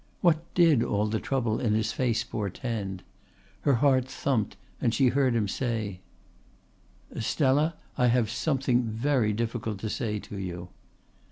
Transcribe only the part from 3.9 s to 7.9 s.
thumped and she heard him say: "Stella,